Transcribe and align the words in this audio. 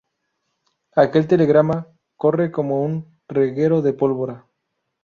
Aquel 1.03 1.27
telegrama 1.27 1.77
corre 2.17 2.51
como 2.51 2.81
un 2.87 2.93
reguero 3.27 3.83
de 3.83 3.93
pólvora. 4.01 4.45